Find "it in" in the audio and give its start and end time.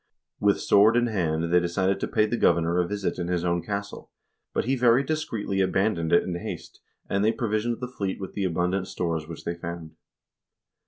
6.11-6.33